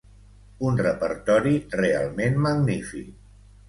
[0.69, 3.19] un repertori realment magnífic